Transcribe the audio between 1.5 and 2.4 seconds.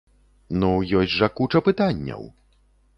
пытанняў!